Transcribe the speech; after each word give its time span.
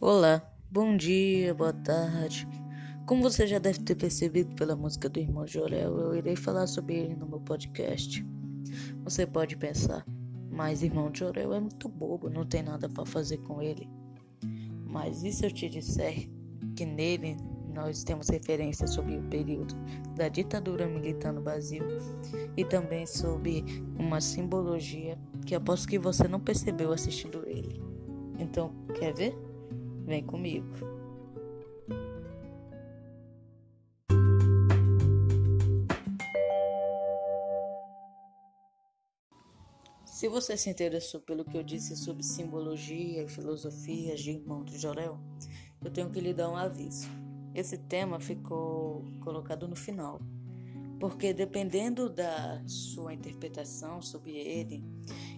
Olá, 0.00 0.40
bom 0.70 0.96
dia, 0.96 1.52
boa 1.52 1.72
tarde. 1.72 2.46
Como 3.04 3.20
você 3.20 3.48
já 3.48 3.58
deve 3.58 3.80
ter 3.80 3.96
percebido 3.96 4.54
pela 4.54 4.76
música 4.76 5.08
do 5.08 5.18
irmão 5.18 5.44
Jorel, 5.44 5.98
eu 5.98 6.14
irei 6.14 6.36
falar 6.36 6.68
sobre 6.68 6.94
ele 6.94 7.16
no 7.16 7.26
meu 7.26 7.40
podcast. 7.40 8.24
Você 9.02 9.26
pode 9.26 9.56
pensar, 9.56 10.06
mas 10.52 10.84
irmão 10.84 11.10
Jorel 11.12 11.52
é 11.52 11.58
muito 11.58 11.88
bobo, 11.88 12.30
não 12.30 12.46
tem 12.46 12.62
nada 12.62 12.88
para 12.88 13.04
fazer 13.04 13.38
com 13.38 13.60
ele. 13.60 13.90
Mas 14.86 15.24
e 15.24 15.32
se 15.32 15.44
eu 15.44 15.50
te 15.50 15.68
disser 15.68 16.30
que 16.76 16.86
nele 16.86 17.36
nós 17.74 18.04
temos 18.04 18.28
referências 18.28 18.90
sobre 18.90 19.16
o 19.16 19.22
período 19.24 19.74
da 20.14 20.28
ditadura 20.28 20.86
militar 20.86 21.32
no 21.32 21.40
Brasil 21.40 21.82
e 22.56 22.64
também 22.64 23.04
sobre 23.04 23.64
uma 23.98 24.20
simbologia 24.20 25.18
que 25.44 25.56
aposto 25.56 25.88
que 25.88 25.98
você 25.98 26.28
não 26.28 26.38
percebeu 26.38 26.92
assistindo 26.92 27.42
ele. 27.48 27.82
Então, 28.38 28.72
quer 28.94 29.12
ver? 29.12 29.47
Vem 30.08 30.24
comigo. 30.24 30.66
Se 40.06 40.26
você 40.28 40.56
se 40.56 40.70
interessou 40.70 41.20
pelo 41.20 41.44
que 41.44 41.58
eu 41.58 41.62
disse 41.62 41.94
sobre 41.94 42.22
simbologia 42.22 43.22
e 43.22 43.28
filosofias 43.28 44.20
de 44.20 44.30
Irmão 44.30 44.64
do 44.64 44.78
Jorel, 44.78 45.18
eu 45.84 45.90
tenho 45.90 46.08
que 46.08 46.22
lhe 46.22 46.32
dar 46.32 46.48
um 46.48 46.56
aviso. 46.56 47.06
Esse 47.54 47.76
tema 47.76 48.18
ficou 48.18 49.04
colocado 49.20 49.68
no 49.68 49.76
final, 49.76 50.22
porque 50.98 51.34
dependendo 51.34 52.08
da 52.08 52.62
sua 52.66 53.12
interpretação 53.12 54.00
sobre 54.00 54.30
ele, 54.30 54.82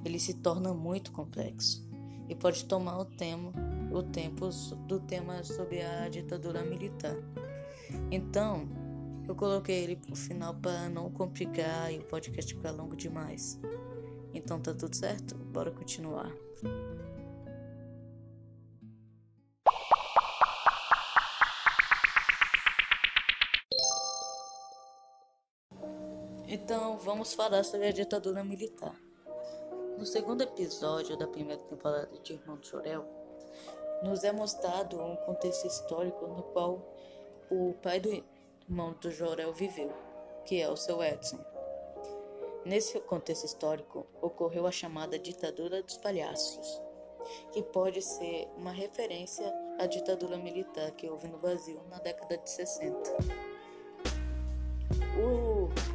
ele 0.04 0.20
se 0.20 0.34
torna 0.34 0.72
muito 0.72 1.10
complexo 1.10 1.84
e 2.28 2.36
pode 2.36 2.64
tomar 2.66 3.00
o 3.00 3.04
tema 3.04 3.52
o 3.90 4.02
tempo 4.02 4.48
do 4.86 5.00
tema 5.00 5.42
sobre 5.42 5.82
a 5.82 6.08
ditadura 6.08 6.62
militar. 6.62 7.16
Então, 8.10 8.68
eu 9.28 9.34
coloquei 9.34 9.84
ele 9.84 9.96
pro 9.96 10.16
final 10.16 10.54
para 10.54 10.88
não 10.88 11.10
complicar 11.10 11.92
e 11.92 11.98
o 11.98 12.04
podcast 12.04 12.54
ficar 12.54 12.70
longo 12.72 12.96
demais. 12.96 13.60
Então 14.34 14.60
tá 14.60 14.74
tudo 14.74 14.94
certo? 14.94 15.36
Bora 15.36 15.70
continuar. 15.70 16.32
Então, 26.52 26.98
vamos 26.98 27.32
falar 27.32 27.62
sobre 27.62 27.86
a 27.86 27.92
ditadura 27.92 28.42
militar. 28.42 29.00
No 29.96 30.04
segundo 30.04 30.42
episódio 30.42 31.16
da 31.16 31.28
primeira 31.28 31.62
temporada 31.62 32.10
de 32.24 32.32
Irmão 32.32 32.56
do 32.56 32.66
Chorel, 32.66 33.06
nos 34.02 34.24
é 34.24 34.32
mostrado 34.32 35.00
um 35.00 35.16
contexto 35.16 35.66
histórico 35.66 36.26
no 36.26 36.42
qual 36.42 36.80
o 37.50 37.74
pai 37.82 38.00
do 38.00 38.08
irmão 38.68 38.92
do 39.00 39.10
Jorel 39.10 39.52
viveu, 39.52 39.92
que 40.44 40.60
é 40.60 40.68
o 40.68 40.76
seu 40.76 41.02
Edson. 41.02 41.38
Nesse 42.64 43.00
contexto 43.00 43.44
histórico, 43.44 44.06
ocorreu 44.20 44.66
a 44.66 44.72
chamada 44.72 45.18
ditadura 45.18 45.82
dos 45.82 45.96
palhaços, 45.96 46.80
que 47.52 47.62
pode 47.62 48.02
ser 48.02 48.48
uma 48.56 48.72
referência 48.72 49.52
à 49.78 49.86
ditadura 49.86 50.36
militar 50.36 50.90
que 50.92 51.08
houve 51.08 51.28
no 51.28 51.38
Brasil 51.38 51.80
na 51.88 51.98
década 51.98 52.36
de 52.36 52.50
60. 52.50 52.96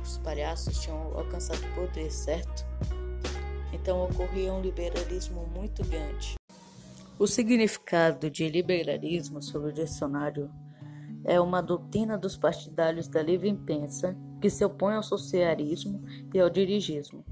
Os 0.03 0.17
palhaços 0.19 0.79
tinham 0.81 1.17
alcançado 1.17 1.61
poder, 1.75 2.11
certo? 2.11 2.65
Então 3.73 4.03
ocorria 4.03 4.53
um 4.53 4.61
liberalismo 4.61 5.45
muito 5.47 5.83
grande. 5.85 6.35
O 7.17 7.25
significado 7.27 8.29
de 8.29 8.49
liberalismo 8.49 9.41
sobre 9.41 9.69
o 9.69 9.73
dicionário 9.73 10.51
é 11.23 11.39
uma 11.39 11.61
doutrina 11.61 12.17
dos 12.17 12.35
partidários 12.35 13.07
da 13.07 13.21
livre 13.21 13.47
imprensa 13.47 14.17
que 14.41 14.49
se 14.49 14.65
opõe 14.65 14.95
ao 14.95 15.03
socialismo 15.03 16.03
e 16.33 16.39
ao 16.39 16.49
dirigismo. 16.49 17.23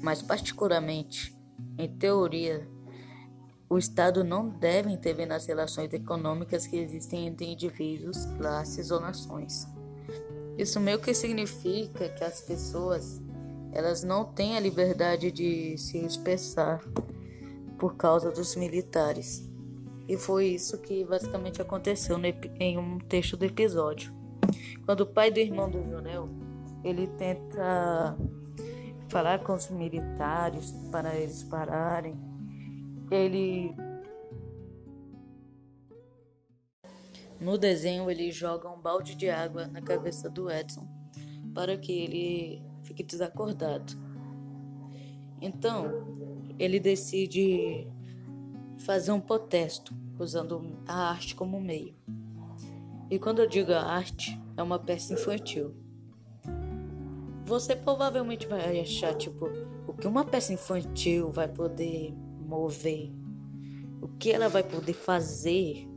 Mas, 0.00 0.22
particularmente, 0.22 1.36
em 1.76 1.88
teoria, 1.88 2.68
o 3.68 3.76
Estado 3.76 4.22
não 4.22 4.48
deve 4.48 4.92
intervir 4.92 5.26
nas 5.26 5.46
relações 5.46 5.92
econômicas 5.92 6.64
que 6.64 6.76
existem 6.76 7.26
entre 7.26 7.46
indivíduos, 7.46 8.24
classes 8.36 8.92
ou 8.92 9.00
nações. 9.00 9.66
Isso 10.56 10.78
meio 10.78 11.00
que 11.00 11.12
significa 11.12 12.08
que 12.08 12.22
as 12.22 12.40
pessoas 12.40 13.20
elas 13.72 14.02
não 14.02 14.24
têm 14.24 14.56
a 14.56 14.60
liberdade 14.60 15.30
de 15.30 15.76
se 15.76 15.98
expressar 15.98 16.80
por 17.78 17.96
causa 17.96 18.30
dos 18.30 18.56
militares. 18.56 19.48
E 20.08 20.16
foi 20.16 20.48
isso 20.48 20.80
que 20.80 21.04
basicamente 21.04 21.60
aconteceu 21.60 22.18
em 22.58 22.78
um 22.78 22.98
texto 22.98 23.36
do 23.36 23.44
episódio. 23.44 24.12
Quando 24.84 25.02
o 25.02 25.06
pai 25.06 25.30
do 25.30 25.38
irmão 25.38 25.70
do 25.70 25.82
Jonel, 25.82 26.28
ele 26.82 27.06
tenta 27.18 28.16
falar 29.08 29.42
com 29.44 29.54
os 29.54 29.68
militares 29.70 30.72
para 30.90 31.14
eles 31.14 31.44
pararem, 31.44 32.16
ele 33.10 33.74
No 37.40 37.56
desenho 37.56 38.10
ele 38.10 38.32
joga 38.32 38.68
um 38.68 38.80
balde 38.80 39.14
de 39.14 39.30
água 39.30 39.68
na 39.68 39.80
cabeça 39.80 40.28
do 40.28 40.50
Edson 40.50 40.88
para 41.54 41.76
que 41.76 41.92
ele 41.92 42.62
fique 42.82 43.02
desacordado. 43.04 43.92
Então, 45.40 46.27
ele 46.58 46.80
decide 46.80 47.86
fazer 48.78 49.12
um 49.12 49.20
protesto 49.20 49.94
usando 50.18 50.82
a 50.86 51.10
arte 51.10 51.34
como 51.34 51.60
meio. 51.60 51.94
E 53.10 53.18
quando 53.18 53.40
eu 53.40 53.48
digo 53.48 53.72
a 53.72 53.82
arte, 53.82 54.38
é 54.56 54.62
uma 54.62 54.78
peça 54.78 55.14
infantil. 55.14 55.74
Você 57.44 57.74
provavelmente 57.74 58.46
vai 58.46 58.80
achar, 58.80 59.14
tipo, 59.14 59.46
o 59.86 59.94
que 59.94 60.06
uma 60.06 60.24
peça 60.24 60.52
infantil 60.52 61.30
vai 61.30 61.48
poder 61.48 62.12
mover? 62.46 63.10
O 64.02 64.08
que 64.08 64.30
ela 64.30 64.48
vai 64.48 64.62
poder 64.62 64.92
fazer 64.92 65.88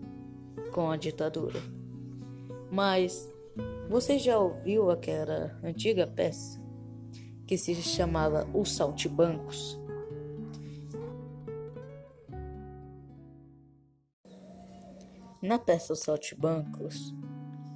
com 0.72 0.90
a 0.90 0.96
ditadura? 0.96 1.60
Mas 2.72 3.30
você 3.90 4.18
já 4.18 4.40
ouviu 4.40 4.90
aquela 4.90 5.60
antiga 5.62 6.08
peça 6.08 6.62
que 7.46 7.58
se 7.58 7.76
chamava 7.76 8.48
Os 8.54 8.72
Saltibancos? 8.72 9.81
Na 15.52 15.60
peça 15.60 15.92
Os 15.92 16.00
Saltibancos, 16.00 17.14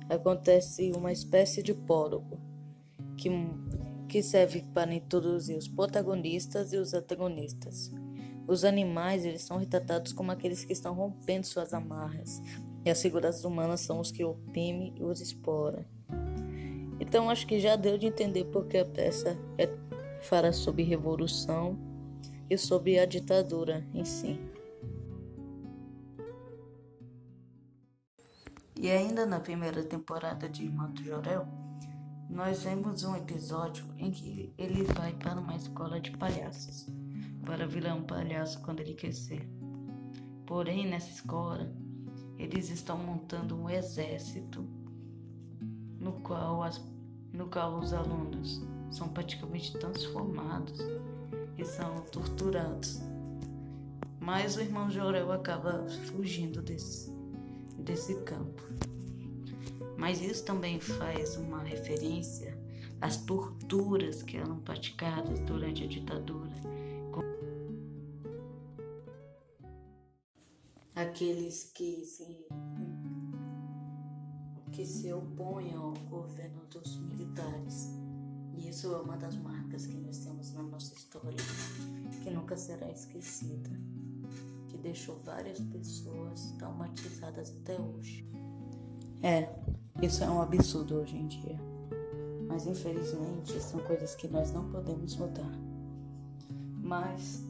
acontece 0.10 0.94
uma 0.96 1.12
espécie 1.12 1.62
de 1.62 1.74
prólogo 1.74 2.40
que, 3.18 3.30
que 4.08 4.24
serve 4.24 4.64
para 4.74 4.94
introduzir 4.94 5.58
os 5.58 5.68
protagonistas 5.68 6.72
e 6.72 6.78
os 6.78 6.94
antagonistas. 6.94 7.92
Os 8.48 8.64
animais 8.64 9.26
eles 9.26 9.42
são 9.42 9.58
retratados 9.58 10.14
como 10.14 10.32
aqueles 10.32 10.64
que 10.64 10.72
estão 10.72 10.94
rompendo 10.94 11.46
suas 11.46 11.74
amarras, 11.74 12.42
e 12.86 12.90
as 12.90 13.02
figuras 13.02 13.44
humanas 13.44 13.82
são 13.82 14.00
os 14.00 14.10
que 14.10 14.24
oprimem 14.24 14.94
e 14.96 15.04
os 15.04 15.20
exploram. 15.20 15.84
Então 16.98 17.30
acho 17.30 17.46
que 17.46 17.60
já 17.60 17.76
deu 17.76 17.98
de 17.98 18.08
entender 18.08 18.46
porque 18.46 18.78
a 18.78 18.86
peça 18.86 19.38
é, 19.58 19.70
fala 20.22 20.54
sobre 20.54 20.84
revolução 20.84 21.78
e 22.50 22.58
sobre 22.58 22.98
a 22.98 23.06
ditadura 23.06 23.86
em 23.94 24.06
si. 24.06 24.40
E 28.78 28.92
ainda 28.92 29.26
na 29.26 29.40
primeira 29.40 29.82
temporada 29.84 30.50
de 30.50 30.70
Mato 30.70 31.02
Jorel, 31.02 31.48
nós 32.30 32.64
vemos 32.64 33.04
um 33.04 33.16
episódio 33.16 33.86
em 33.98 34.12
que 34.12 34.54
ele 34.58 34.84
vai 34.84 35.14
para 35.14 35.40
uma 35.40 35.56
escola 35.56 36.00
de 36.00 36.12
palhaços, 36.12 36.86
para 37.46 37.66
virar 37.66 37.96
um 37.96 38.04
palhaço 38.04 38.62
quando 38.62 38.82
ele 38.82 38.94
crescer. 38.94 39.50
Porém, 40.46 40.90
nessa 40.90 41.10
escola, 41.10 41.74
eles 42.38 42.70
estão 42.70 42.98
montando 42.98 43.56
um 43.56 43.70
exército 43.70 44.68
no 45.98 46.20
qual, 46.20 46.62
as, 46.62 46.84
no 47.32 47.48
qual 47.48 47.80
os 47.80 47.94
alunos 47.94 48.62
são 48.92 49.08
praticamente 49.08 49.72
transformados 49.80 50.80
e 51.58 51.64
são 51.64 52.02
torturados. 52.12 53.02
Mas 54.20 54.58
o 54.58 54.62
irmão 54.62 54.92
Jorel 54.92 55.32
acaba 55.32 55.88
fugindo 56.08 56.62
desse 56.62 57.15
desse 57.86 58.16
campo. 58.22 58.64
Mas 59.98 60.22
isso 60.22 60.44
também 60.44 60.80
faz 60.80 61.38
uma 61.38 61.64
referência 61.64 62.58
às 63.00 63.18
torturas 63.18 64.24
que 64.24 64.36
eram 64.38 64.60
praticadas 64.60 65.40
durante 65.42 65.84
a 65.84 65.88
ditadura. 65.88 66.52
Aqueles 70.96 71.72
que 71.74 72.06
se, 72.06 72.48
que 74.72 74.86
se 74.86 75.12
opõem 75.12 75.74
ao 75.76 75.94
governo 76.10 76.66
dos 76.70 76.98
militares. 76.98 77.90
E 78.54 78.70
isso 78.70 78.94
é 78.94 78.98
uma 78.98 79.18
das 79.18 79.36
marcas 79.36 79.86
que 79.86 79.98
nós 79.98 80.20
temos 80.20 80.54
na 80.54 80.64
nossa 80.64 80.94
história, 80.94 81.38
que 82.24 82.30
nunca 82.30 82.56
será 82.56 82.90
esquecida. 82.90 83.70
Deixou 84.86 85.20
várias 85.26 85.60
pessoas 85.60 86.52
traumatizadas 86.60 87.52
até 87.60 87.76
hoje. 87.76 88.24
É, 89.24 89.50
isso 90.00 90.24
é 90.24 90.30
um 90.30 90.40
absurdo 90.40 90.98
hoje 90.98 91.18
em 91.18 91.26
dia. 91.26 91.60
Mas 92.48 92.68
infelizmente 92.68 93.60
são 93.62 93.80
coisas 93.80 94.14
que 94.14 94.28
nós 94.28 94.52
não 94.52 94.70
podemos 94.70 95.16
mudar. 95.16 95.52
Mas 96.84 97.44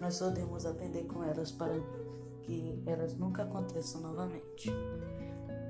nós 0.00 0.20
podemos 0.20 0.64
aprender 0.64 1.02
com 1.06 1.24
elas 1.24 1.50
para 1.50 1.74
que 2.44 2.80
elas 2.86 3.18
nunca 3.18 3.42
aconteçam 3.42 4.00
novamente. 4.00 4.70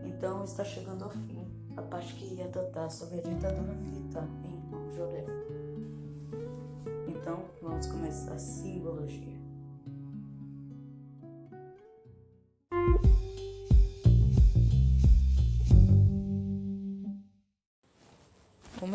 Então 0.04 0.44
está 0.44 0.62
chegando 0.62 1.04
ao 1.04 1.10
fim 1.10 1.48
a 1.74 1.80
parte 1.80 2.12
que 2.16 2.34
ia 2.34 2.48
tratar 2.48 2.90
sobre 2.90 3.20
a 3.20 3.22
ditadura 3.22 3.72
militar 3.72 4.28
em 4.44 4.94
Jorel. 4.94 5.24
Então 7.08 7.46
vamos 7.62 7.86
começar 7.86 8.34
a 8.34 8.38
simbologia. 8.38 9.35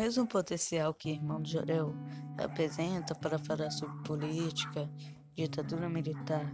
Mesmo 0.02 0.26
potencial 0.26 0.92
que 0.92 1.10
Irmão 1.10 1.40
de 1.40 1.52
Jorel 1.52 1.94
apresenta 2.36 3.14
para 3.14 3.38
falar 3.38 3.70
sobre 3.70 4.02
política, 4.02 4.90
ditadura 5.32 5.88
militar 5.88 6.44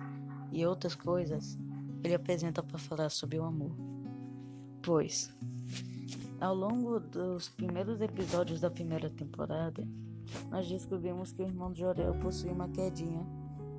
e 0.53 0.67
outras 0.67 0.95
coisas, 0.95 1.59
ele 2.05 2.15
apresenta 2.15 2.63
para 2.63 2.77
falar 2.77 3.09
sobre 3.09 3.39
o 3.39 3.45
amor. 3.45 3.75
Pois, 4.83 5.35
ao 6.39 6.55
longo 6.55 7.01
dos 7.01 7.49
primeiros 7.49 8.03
episódios 8.03 8.61
da 8.61 8.71
primeira 8.71 9.09
temporada, 9.09 9.83
nós 10.51 10.69
descobrimos 10.69 11.33
que 11.33 11.41
o 11.41 11.47
irmão 11.47 11.73
de 11.73 11.81
Jorel 11.81 12.19
possui 12.21 12.51
uma 12.51 12.69
quedinha 12.69 13.27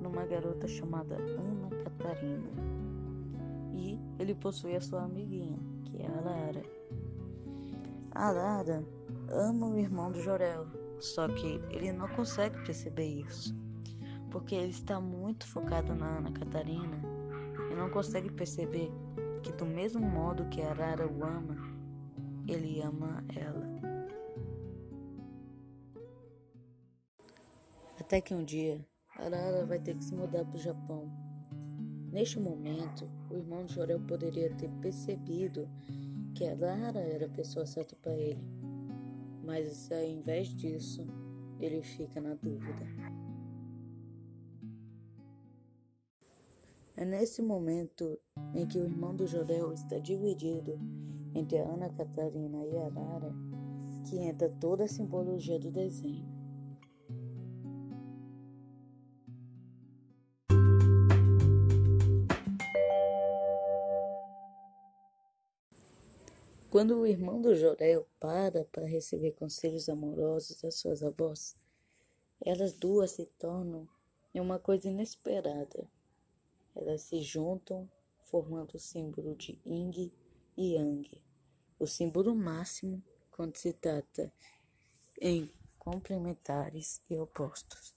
numa 0.00 0.26
garota 0.26 0.66
chamada 0.66 1.14
Ana 1.14 1.70
Catarina. 1.84 2.50
E 3.72 4.00
ele 4.18 4.34
possui 4.34 4.74
a 4.74 4.80
sua 4.80 5.04
amiguinha, 5.04 5.60
que 5.84 6.02
é 6.02 6.08
a 6.08 6.20
Lara. 6.20 6.62
A 8.20 8.30
Lara 8.32 8.84
ama 9.30 9.68
o 9.68 9.78
irmão 9.78 10.12
do 10.12 10.20
Jorel, 10.20 10.66
só 10.98 11.26
que 11.26 11.58
ele 11.70 11.90
não 11.90 12.06
consegue 12.06 12.62
perceber 12.66 13.06
isso, 13.06 13.56
porque 14.30 14.54
ele 14.54 14.68
está 14.68 15.00
muito 15.00 15.46
focado 15.46 15.94
na 15.94 16.18
Ana 16.18 16.30
Catarina 16.30 17.00
e 17.72 17.74
não 17.74 17.88
consegue 17.88 18.30
perceber 18.30 18.92
que 19.42 19.50
do 19.52 19.64
mesmo 19.64 20.02
modo 20.02 20.50
que 20.50 20.60
Arara 20.60 21.10
o 21.10 21.24
ama, 21.24 21.56
ele 22.46 22.82
ama 22.82 23.24
ela. 23.34 23.66
Até 27.98 28.20
que 28.20 28.34
um 28.34 28.44
dia, 28.44 28.86
Arara 29.16 29.64
vai 29.64 29.78
ter 29.78 29.96
que 29.96 30.04
se 30.04 30.14
mudar 30.14 30.44
para 30.44 30.56
o 30.56 30.60
Japão. 30.60 31.10
Neste 32.12 32.38
momento, 32.38 33.10
o 33.30 33.36
irmão 33.36 33.64
de 33.64 33.72
Jorel 33.72 34.00
poderia 34.00 34.54
ter 34.56 34.68
percebido 34.82 35.66
que 36.34 36.46
a 36.46 36.54
Lara 36.54 37.00
era 37.00 37.26
a 37.26 37.30
pessoa 37.30 37.66
certa 37.66 37.96
para 37.96 38.16
ele 38.16 38.60
mas 39.50 39.90
ao 39.90 40.04
invés 40.04 40.46
disso, 40.54 41.04
ele 41.58 41.82
fica 41.82 42.20
na 42.20 42.34
dúvida. 42.34 42.86
É 46.96 47.04
nesse 47.04 47.42
momento 47.42 48.16
em 48.54 48.64
que 48.64 48.78
o 48.78 48.84
irmão 48.84 49.16
do 49.16 49.26
Jorel 49.26 49.72
está 49.72 49.98
dividido 49.98 50.78
entre 51.34 51.58
a 51.58 51.64
Ana 51.64 51.88
Catarina 51.88 52.64
e 52.64 52.76
a 52.76 52.86
Arara 52.86 53.34
que 54.08 54.18
entra 54.18 54.48
toda 54.48 54.84
a 54.84 54.88
simbologia 54.88 55.58
do 55.58 55.72
desenho. 55.72 56.29
Quando 66.80 66.98
o 66.98 67.06
irmão 67.06 67.42
do 67.42 67.54
Jorel 67.54 68.08
para 68.18 68.64
para 68.64 68.86
receber 68.86 69.32
conselhos 69.32 69.90
amorosos 69.90 70.62
das 70.62 70.76
suas 70.76 71.02
avós, 71.02 71.54
elas 72.40 72.72
duas 72.72 73.10
se 73.10 73.26
tornam 73.38 73.86
uma 74.32 74.58
coisa 74.58 74.88
inesperada. 74.88 75.86
Elas 76.74 77.02
se 77.02 77.20
juntam, 77.20 77.86
formando 78.24 78.76
o 78.76 78.80
símbolo 78.80 79.36
de 79.36 79.60
Ying 79.66 80.10
e 80.56 80.74
Yang, 80.76 81.22
o 81.78 81.86
símbolo 81.86 82.34
máximo 82.34 83.04
quando 83.30 83.56
se 83.58 83.74
trata 83.74 84.32
em 85.20 85.52
complementares 85.78 87.02
e 87.10 87.18
opostos. 87.18 87.94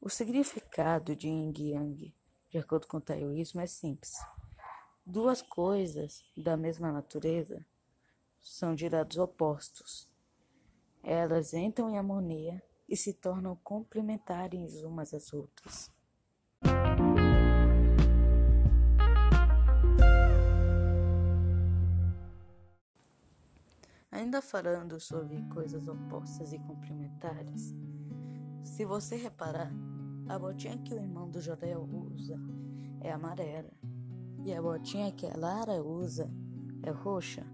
O 0.00 0.10
significado 0.10 1.14
de 1.14 1.28
Yin 1.28 1.52
e 1.56 1.70
Yang, 1.70 2.14
de 2.50 2.58
acordo 2.58 2.88
com 2.88 2.96
o 2.96 3.00
taoísmo, 3.00 3.60
é 3.60 3.68
simples. 3.68 4.16
Duas 5.10 5.40
coisas 5.40 6.22
da 6.36 6.54
mesma 6.54 6.92
natureza 6.92 7.64
são 8.42 8.74
de 8.74 8.90
lados 8.90 9.16
opostos. 9.16 10.06
Elas 11.02 11.54
entram 11.54 11.88
em 11.88 11.96
harmonia 11.96 12.62
e 12.86 12.94
se 12.94 13.14
tornam 13.14 13.56
complementares 13.64 14.82
umas 14.82 15.14
às 15.14 15.32
outras. 15.32 15.90
Ainda 24.10 24.42
falando 24.42 25.00
sobre 25.00 25.42
coisas 25.48 25.88
opostas 25.88 26.52
e 26.52 26.58
complementares, 26.58 27.74
se 28.62 28.84
você 28.84 29.16
reparar, 29.16 29.72
a 30.28 30.38
botinha 30.38 30.76
que 30.76 30.92
o 30.92 30.98
irmão 30.98 31.30
do 31.30 31.40
Jorel 31.40 31.88
usa 32.12 32.36
é 33.00 33.10
amarela. 33.10 33.87
E 34.48 34.54
a 34.54 34.62
botinha 34.62 35.12
que 35.12 35.26
a 35.26 35.36
Lara 35.36 35.82
usa 35.82 36.32
é 36.82 36.88
roxa. 36.88 37.44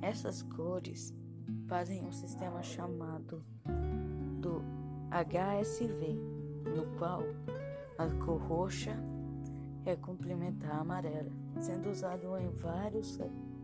Essas 0.00 0.40
cores 0.40 1.12
fazem 1.66 2.06
um 2.06 2.12
sistema 2.12 2.62
chamado 2.62 3.42
do 4.40 4.62
HSV, 5.10 6.14
no 6.76 6.86
qual 6.96 7.22
a 7.98 8.06
cor 8.24 8.40
roxa 8.40 8.96
é 9.84 9.96
complementar 9.96 10.76
a 10.76 10.78
amarela, 10.78 11.32
sendo 11.60 11.90
usado 11.90 12.38
em 12.38 12.50
vários 12.50 13.18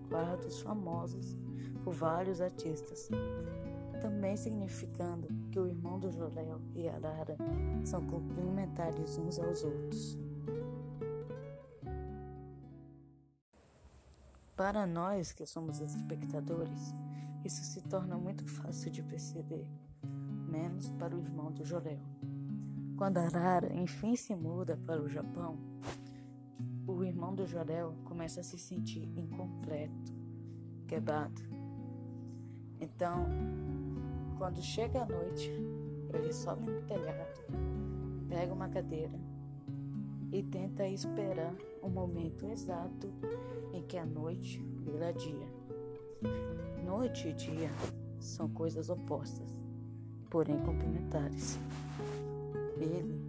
quadros 0.08 0.60
famosos 0.62 1.38
por 1.84 1.94
vários 1.94 2.40
artistas, 2.40 3.08
também 4.02 4.36
significando 4.36 5.28
que 5.52 5.60
o 5.60 5.68
irmão 5.68 6.00
do 6.00 6.10
Jorel 6.10 6.60
e 6.74 6.88
a 6.88 6.98
Lara 6.98 7.36
são 7.84 8.04
complementares 8.04 9.16
uns 9.16 9.38
aos 9.38 9.62
outros. 9.62 10.23
Para 14.56 14.86
nós 14.86 15.32
que 15.32 15.44
somos 15.44 15.80
espectadores, 15.80 16.94
isso 17.44 17.64
se 17.64 17.82
torna 17.82 18.16
muito 18.16 18.46
fácil 18.46 18.88
de 18.88 19.02
perceber, 19.02 19.66
menos 20.48 20.92
para 20.92 21.16
o 21.16 21.20
irmão 21.20 21.50
do 21.50 21.64
Jorel. 21.64 21.98
Quando 22.96 23.18
Arara 23.18 23.74
enfim 23.74 24.14
se 24.14 24.32
muda 24.36 24.76
para 24.86 25.02
o 25.02 25.08
Japão, 25.08 25.58
o 26.86 27.02
irmão 27.02 27.34
do 27.34 27.44
Jorel 27.48 27.96
começa 28.04 28.42
a 28.42 28.44
se 28.44 28.56
sentir 28.56 29.10
incompleto, 29.18 30.14
quebrado. 30.86 31.42
Então, 32.80 33.26
quando 34.38 34.62
chega 34.62 35.02
a 35.02 35.06
noite, 35.06 35.50
ele 36.12 36.32
sobe 36.32 36.70
no 36.70 36.80
telhado, 36.82 37.40
pega 38.28 38.54
uma 38.54 38.68
cadeira 38.68 39.23
e 40.34 40.42
tenta 40.42 40.84
esperar 40.88 41.54
o 41.80 41.88
momento 41.88 42.44
exato 42.46 43.08
em 43.72 43.84
que 43.84 43.96
a 43.96 44.04
noite 44.04 44.58
vira 44.80 45.12
dia. 45.12 45.46
Noite 46.84 47.28
e 47.28 47.32
dia 47.34 47.70
são 48.18 48.48
coisas 48.48 48.90
opostas, 48.90 49.56
porém 50.28 50.58
complementares. 50.58 51.56
Ele 52.76 53.22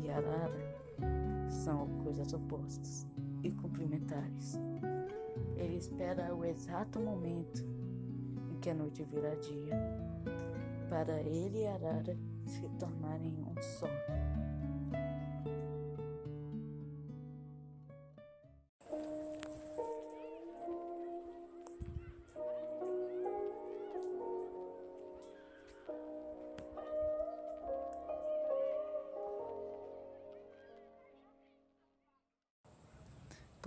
e 0.00 0.08
Arara 0.08 1.50
são 1.50 1.88
coisas 2.04 2.32
opostas 2.32 3.04
e 3.42 3.50
complementares. 3.50 4.60
Ele 5.56 5.76
espera 5.76 6.32
o 6.32 6.44
exato 6.44 7.00
momento 7.00 7.66
em 8.48 8.60
que 8.60 8.70
a 8.70 8.74
noite 8.74 9.02
virá 9.02 9.34
dia, 9.34 9.74
para 10.88 11.20
ele 11.20 11.62
e 11.62 11.66
Arara 11.66 12.16
se 12.46 12.68
tornarem 12.78 13.44
um 13.44 13.60
só. 13.60 13.88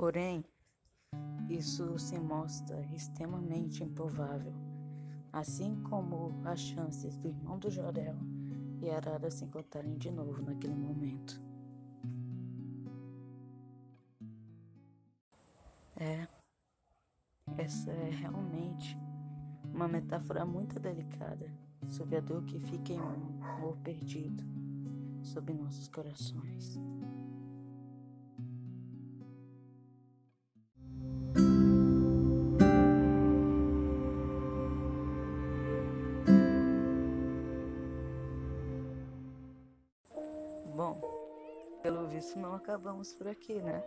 Porém, 0.01 0.43
isso 1.48 2.00
se 2.00 2.20
mostra 2.20 2.81
extremamente 2.91 3.84
improvável, 3.84 4.55
assim 5.31 5.79
como 5.84 6.41
as 6.43 6.60
chances 6.60 7.15
do 7.17 7.27
irmão 7.27 7.60
do 7.60 7.70
Jorel 7.70 8.15
e 8.81 8.89
Arara 8.89 9.29
se 9.29 9.46
encontrarem 9.46 10.00
de 10.00 10.10
novo 10.10 10.41
naquele 10.41 10.74
momento. 10.74 11.39
É, 15.96 16.27
essa 17.60 17.91
é 17.91 18.10
realmente 18.10 18.98
uma 19.72 19.88
metáfora 19.88 20.43
muito 20.43 20.79
delicada 20.79 21.46
sobre 21.88 22.17
a 22.17 22.22
dor 22.22 22.43
que 22.46 22.60
fica 22.60 22.91
em 22.91 23.00
um 23.00 23.43
amor 23.46 23.77
perdido 23.84 24.43
sobre 25.22 25.53
nossos 25.53 25.88
corações. 25.88 26.79
Visto 42.22 42.38
não 42.38 42.54
acabamos 42.54 43.13
por 43.13 43.28
aqui, 43.28 43.60
né? 43.60 43.84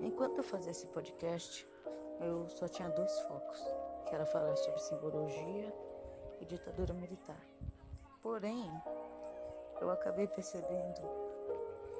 Enquanto 0.00 0.38
eu 0.38 0.44
fazia 0.44 0.70
esse 0.70 0.86
podcast, 0.86 1.66
eu 2.20 2.48
só 2.48 2.68
tinha 2.68 2.88
dois 2.88 3.18
focos, 3.22 3.60
que 4.06 4.14
era 4.14 4.24
falar 4.24 4.54
sobre 4.54 4.80
simbologia 4.80 5.74
e 6.40 6.44
ditadura 6.44 6.94
militar. 6.94 7.40
Porém, 8.22 8.70
eu 9.80 9.90
acabei 9.90 10.28
percebendo 10.28 11.00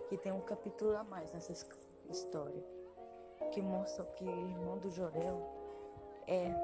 que 0.09 0.17
tem 0.17 0.31
um 0.31 0.43
capítulo 0.43 0.97
a 0.97 1.03
mais 1.03 1.33
nessa 1.33 1.53
história, 2.09 2.65
que 3.51 3.61
mostra 3.61 4.05
que 4.05 4.23
o 4.23 4.49
irmão 4.49 4.79
do 4.79 4.93
Jorel 4.93 5.43
é, 6.29 6.55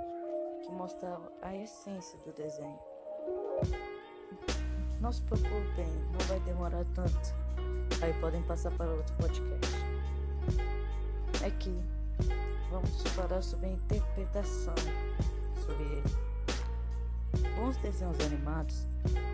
que 0.63 0.71
mostra 0.71 1.19
a 1.43 1.57
essência 1.57 2.17
do 2.21 2.33
desenho. 2.33 2.79
Não 5.01 5.11
se 5.11 5.21
preocupem, 5.23 5.89
não 6.13 6.21
vai 6.29 6.39
demorar 6.41 6.85
tanto. 6.95 7.40
Aí 8.03 8.13
podem 8.21 8.43
passar 8.43 8.71
para 8.73 8.91
outro 8.91 9.15
podcast. 9.17 9.81
Que 11.59 11.79
vamos 12.71 13.03
falar 13.09 13.43
sobre 13.43 13.67
a 13.67 13.73
interpretação 13.73 14.75
sobre 15.67 15.85
ele. 15.85 16.11
Bons 17.55 17.77
desenhos 17.77 18.19
animados 18.21 18.87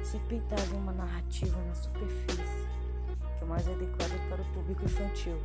sempre 0.02 0.42
trazem 0.48 0.76
uma 0.76 0.90
narrativa 0.90 1.56
na 1.68 1.74
superfície, 1.76 2.66
que 3.38 3.44
é 3.44 3.46
mais 3.46 3.68
adequada 3.68 4.14
para 4.28 4.42
o 4.42 4.44
público 4.46 4.84
infantil, 4.84 5.38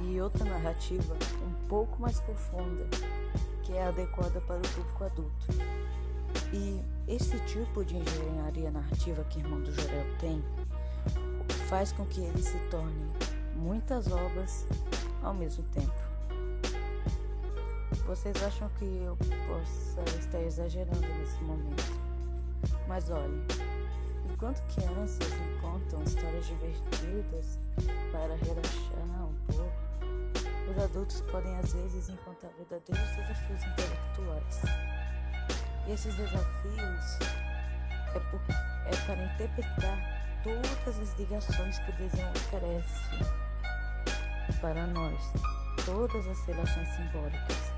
e 0.00 0.20
outra 0.20 0.44
narrativa 0.44 1.16
um 1.42 1.68
pouco 1.68 2.02
mais 2.02 2.20
profunda, 2.20 2.86
que 3.62 3.72
é 3.72 3.86
adequada 3.86 4.42
para 4.42 4.58
o 4.58 4.68
público 4.74 5.04
adulto. 5.04 5.46
E 6.52 6.82
esse 7.08 7.38
tipo 7.46 7.82
de 7.82 7.96
engenharia 7.96 8.70
narrativa 8.70 9.24
que 9.24 9.38
Irmão 9.38 9.62
do 9.62 9.72
Jorel 9.72 10.04
tem 10.18 10.44
faz 11.64 11.92
com 11.92 12.04
que 12.06 12.20
ele 12.20 12.42
se 12.42 12.58
torne 12.70 13.10
muitas 13.56 14.10
obras 14.10 14.66
ao 15.22 15.34
mesmo 15.34 15.62
tempo. 15.64 15.92
Vocês 18.06 18.36
acham 18.42 18.68
que 18.78 18.84
eu 18.84 19.16
possa 19.16 20.18
estar 20.18 20.40
exagerando 20.40 21.00
nesse 21.00 21.42
momento? 21.42 22.00
Mas 22.86 23.08
olhem, 23.10 23.42
enquanto 24.30 24.60
crianças 24.74 25.32
encontram 25.32 26.02
histórias 26.02 26.46
divertidas 26.46 27.58
para 28.12 28.34
relaxar 28.36 29.26
um 29.26 29.34
pouco, 29.46 30.70
os 30.70 30.82
adultos 30.82 31.20
podem 31.22 31.54
às 31.56 31.72
vezes 31.72 32.10
encontrar 32.10 32.50
verdadeiros 32.58 33.16
desafios 33.16 33.62
intelectuais. 33.62 34.60
E 35.86 35.92
esses 35.92 36.14
desafios 36.14 37.18
é, 38.14 38.20
por, 38.30 38.40
é 38.86 39.06
para 39.06 39.24
interpretar 39.24 40.13
todas 40.44 41.00
as 41.00 41.18
ligações 41.18 41.78
que 41.78 41.90
o 41.90 41.94
desenho 41.94 42.30
oferece 42.30 43.00
para 44.60 44.86
nós, 44.86 45.32
todas 45.84 46.26
as 46.28 46.44
relações 46.44 46.88
simbólicas. 46.90 47.72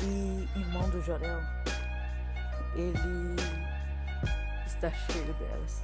E 0.00 0.48
irmão 0.56 0.88
do 0.90 1.02
Jorel, 1.02 1.40
ele 2.76 3.36
está 4.64 4.90
cheio 4.92 5.34
delas. 5.34 5.82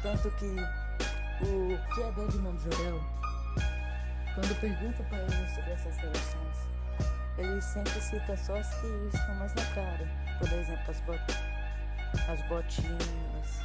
Tanto 0.00 0.30
que 0.36 0.56
o 1.44 1.94
criador 1.94 2.28
de 2.28 2.36
irmão 2.36 2.54
do 2.54 2.60
Jorel, 2.60 3.00
quando 4.34 4.60
pergunta 4.60 5.02
para 5.02 5.18
ele 5.18 5.54
sobre 5.54 5.72
essas 5.72 5.96
relações, 5.96 6.56
ele 7.36 7.60
sempre 7.60 8.00
cita 8.00 8.36
só 8.36 8.56
as 8.56 8.68
que 8.80 8.86
estão 9.12 9.34
mais 9.34 9.52
na 9.54 9.64
cara. 9.74 10.08
Por 10.38 10.52
exemplo, 10.52 10.90
as, 10.90 11.00
bot 11.00 11.20
as 12.28 12.42
botinhas, 12.48 13.55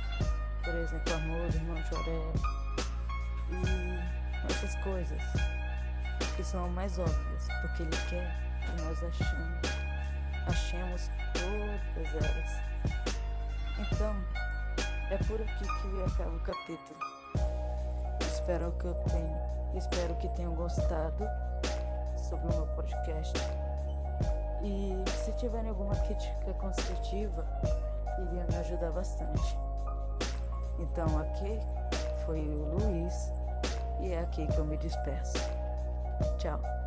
por 0.64 0.76
exemplo, 0.76 1.14
amor, 1.14 1.48
irmão 1.54 1.78
Jorel. 1.86 2.34
E 3.50 4.52
essas 4.52 4.76
coisas 4.84 5.22
que 6.36 6.44
são 6.44 6.70
mais 6.70 6.98
óbvias, 6.98 7.48
porque 7.62 7.84
ele 7.84 7.98
quer 8.10 8.32
que 8.62 8.82
nós 8.82 9.04
achamos, 9.04 9.62
achemos 10.48 11.10
todas 11.34 12.24
elas. 12.24 12.72
Então, 13.80 14.16
é 15.10 15.18
por 15.18 15.42
aqui 15.42 15.66
que 15.66 16.14
acaba 16.14 16.36
o 16.36 16.40
capítulo. 16.42 17.00
Espero 18.22 18.72
que 18.74 18.86
eu 18.86 18.94
tenha, 18.94 19.42
espero 19.76 20.16
que 20.16 20.30
tenham 20.30 20.54
gostado 20.56 21.26
sobre 22.30 22.46
o 22.48 22.58
meu 22.58 22.68
podcast. 22.76 23.34
E 24.64 25.04
se 25.10 25.32
tiverem 25.34 25.70
alguma 25.70 25.96
crítica 25.96 26.54
construtiva, 26.54 27.46
iria 28.20 28.46
me 28.46 28.56
ajudar 28.58 28.92
bastante. 28.92 29.71
Então 30.80 31.20
aqui 31.20 31.60
foi 32.26 32.40
o 32.40 32.76
Luiz 32.76 33.32
e 34.02 34.12
é 34.12 34.20
aqui 34.20 34.48
que 34.48 34.58
eu 34.58 34.66
me 34.66 34.78
despeço. 34.78 35.38
Tchau. 36.38 36.81